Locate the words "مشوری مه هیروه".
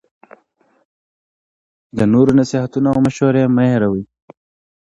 3.05-4.03